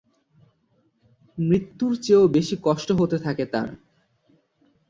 মৃত্যুর 1.37 1.93
চেয়েও 1.97 2.25
বেশি 2.27 2.55
কষ্ট 2.63 2.89
হতে 2.99 3.17
থাকে 3.19 3.45
তার। 3.45 3.69